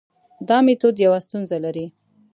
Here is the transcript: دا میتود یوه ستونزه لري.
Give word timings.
دا 0.47 0.57
میتود 0.65 0.95
یوه 1.05 1.19
ستونزه 1.25 1.57
لري. 1.65 1.85